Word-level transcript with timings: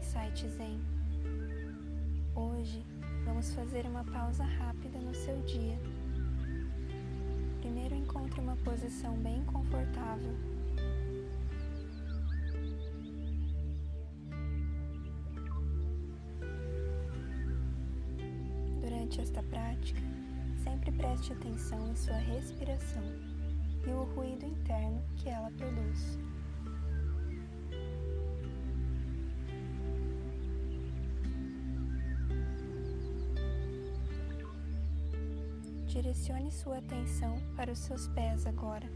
Insight 0.00 0.48
Zen. 0.48 0.80
Hoje 2.34 2.86
vamos 3.26 3.52
fazer 3.52 3.84
uma 3.84 4.02
pausa 4.02 4.44
rápida 4.44 4.98
no 4.98 5.14
seu 5.14 5.38
dia. 5.42 5.78
Primeiro 7.60 7.94
encontre 7.94 8.40
uma 8.40 8.56
posição 8.56 9.14
bem 9.18 9.44
confortável. 9.44 10.34
Durante 18.80 19.20
esta 19.20 19.42
prática, 19.42 20.00
sempre 20.64 20.92
preste 20.92 21.34
atenção 21.34 21.90
em 21.90 21.94
sua 21.94 22.16
respiração 22.16 23.04
e 23.86 23.90
o 23.90 24.04
ruído 24.14 24.46
interno 24.46 25.02
que 25.16 25.28
ela 25.28 25.50
produz. 25.50 26.18
Direcione 35.90 36.52
sua 36.52 36.78
atenção 36.78 37.36
para 37.56 37.72
os 37.72 37.78
seus 37.80 38.06
pés 38.06 38.46
agora. 38.46 38.88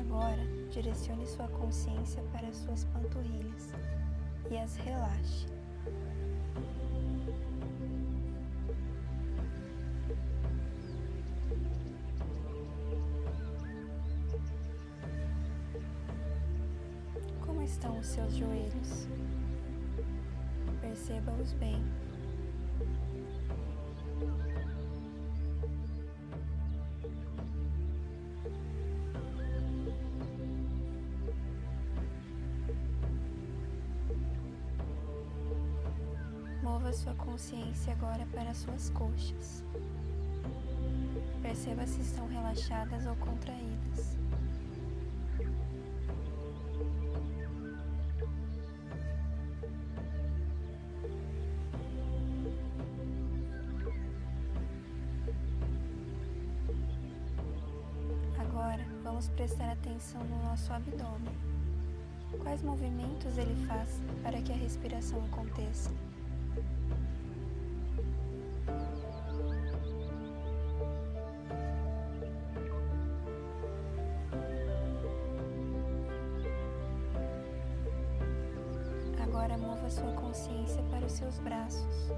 Agora, 0.00 0.42
direcione 0.70 1.26
sua 1.26 1.46
consciência 1.48 2.22
para 2.32 2.48
as 2.48 2.56
suas 2.56 2.84
panturrilhas 2.84 3.70
e 4.50 4.56
as 4.56 4.76
relaxe. 4.76 5.46
Estão 17.66 17.98
os 17.98 18.06
seus 18.06 18.34
joelhos. 18.34 19.08
Perceba-os 20.80 21.52
bem. 21.54 21.82
Mova 36.62 36.92
sua 36.92 37.14
consciência 37.14 37.92
agora 37.92 38.24
para 38.32 38.54
suas 38.54 38.90
coxas. 38.90 39.64
Perceba 41.42 41.84
se 41.86 42.00
estão 42.00 42.28
relaxadas 42.28 43.06
ou 43.06 43.16
contraídas. 43.16 44.15
Vamos 59.06 59.28
prestar 59.28 59.70
atenção 59.70 60.20
no 60.24 60.42
nosso 60.42 60.72
abdômen. 60.72 61.32
Quais 62.42 62.60
movimentos 62.60 63.38
ele 63.38 63.54
faz 63.66 64.00
para 64.20 64.42
que 64.42 64.50
a 64.52 64.56
respiração 64.56 65.24
aconteça? 65.26 65.90
Agora 79.22 79.56
mova 79.56 79.88
sua 79.88 80.12
consciência 80.14 80.82
para 80.90 81.06
os 81.06 81.12
seus 81.12 81.38
braços. 81.38 82.10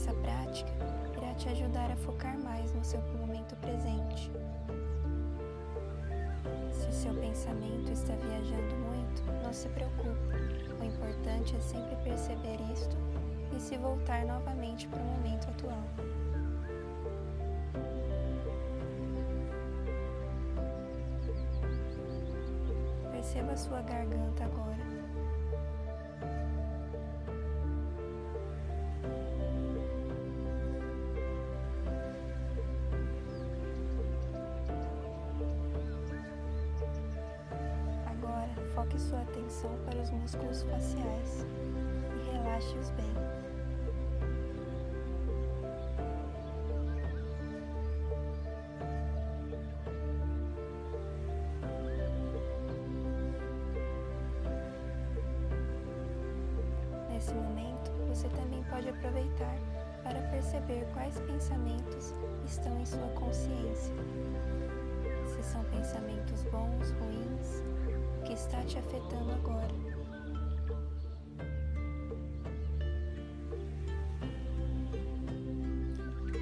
Essa 0.00 0.14
prática 0.14 0.70
irá 1.14 1.34
te 1.34 1.50
ajudar 1.50 1.90
a 1.90 1.96
focar 1.96 2.38
mais 2.38 2.72
no 2.72 2.82
seu 2.82 3.02
momento 3.18 3.54
presente. 3.56 4.32
Se 6.72 6.90
seu 6.90 7.12
pensamento 7.14 7.92
está 7.92 8.14
viajando 8.14 8.74
muito, 8.76 9.22
não 9.44 9.52
se 9.52 9.68
preocupe. 9.68 10.08
O 10.80 10.84
importante 10.84 11.54
é 11.54 11.60
sempre 11.60 11.96
perceber 11.96 12.58
isto 12.72 12.96
e 13.54 13.60
se 13.60 13.76
voltar 13.76 14.24
novamente 14.24 14.88
para 14.88 15.00
o 15.00 15.04
momento 15.04 15.48
atual. 15.50 15.84
Perceba 23.12 23.54
sua 23.54 23.82
garganta 23.82 24.44
agora. 24.44 24.89
Foque 38.90 39.02
sua 39.02 39.20
atenção 39.20 39.70
para 39.84 40.00
os 40.00 40.10
músculos 40.10 40.62
faciais 40.62 41.46
e 42.16 42.32
relaxe-os 42.32 42.90
bem. 42.90 43.06
Nesse 57.10 57.32
momento, 57.32 57.92
você 58.08 58.28
também 58.30 58.64
pode 58.64 58.88
aproveitar 58.88 59.56
para 60.02 60.20
perceber 60.30 60.84
quais 60.94 61.16
pensamentos 61.20 62.12
estão 62.44 62.80
em 62.80 62.86
sua 62.86 63.06
consciência. 63.10 63.94
Se 65.26 65.42
são 65.44 65.62
pensamentos 65.64 66.42
bons, 66.44 66.90
ruins, 66.98 67.62
que 68.20 68.32
está 68.32 68.62
te 68.64 68.78
afetando 68.78 69.32
agora. 69.32 69.72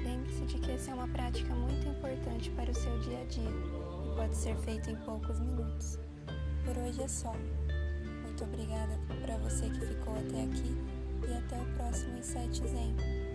Lembre-se 0.03 0.45
de 0.45 0.59
que 0.59 0.71
essa 0.71 0.91
é 0.91 0.93
uma 0.93 1.07
prática 1.07 1.53
muito 1.53 1.87
importante 1.87 2.49
para 2.51 2.71
o 2.71 2.75
seu 2.75 2.99
dia 2.99 3.21
a 3.21 3.25
dia 3.25 3.49
e 3.49 4.15
pode 4.15 4.35
ser 4.35 4.55
feita 4.57 4.91
em 4.91 4.95
poucos 4.97 5.39
minutos. 5.39 5.99
Por 6.65 6.77
hoje 6.77 7.01
é 7.01 7.07
só. 7.07 7.33
Muito 8.23 8.43
obrigada 8.43 8.99
para 9.21 9.37
você 9.37 9.69
que 9.69 9.85
ficou 9.85 10.13
até 10.13 10.43
aqui 10.43 10.77
e 11.27 11.33
até 11.33 11.61
o 11.61 11.65
próximo 11.75 12.17
Insight 12.17 12.67
Zen. 12.67 13.28